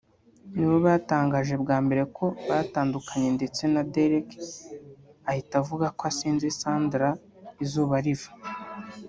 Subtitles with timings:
[0.53, 4.29] ni bo batangaje bwa mbere ko batandukanye ndetse na Derek
[5.29, 8.31] ahita avuga ko asenze Sandra Teta izuba riva